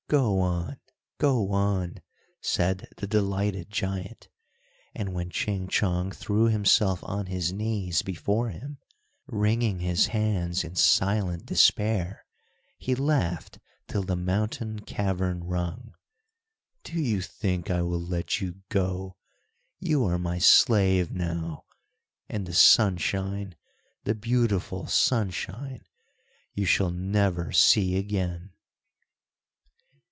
[0.09, 0.75] go on!
[1.19, 1.95] go on!"
[2.41, 4.27] said the delighted giant,
[4.93, 8.77] and when Ching Chong threw himself on his knees before him,
[9.27, 12.25] wringing his hands in silent despair,
[12.77, 15.93] he laughed till the mountain cavern rung.
[16.83, 19.15] "Do you think I will let you go?
[19.79, 21.63] You are my slave now!
[22.27, 23.55] and the sunshine!
[24.03, 25.85] the beautiful sunshine!
[26.53, 28.49] you shall never see again."